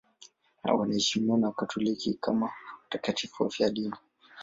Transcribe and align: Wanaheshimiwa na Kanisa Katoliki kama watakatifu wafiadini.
Wanaheshimiwa 0.63 1.37
na 1.37 1.51
Kanisa 1.51 1.57
Katoliki 1.59 2.13
kama 2.13 2.51
watakatifu 2.83 3.43
wafiadini. 3.43 3.93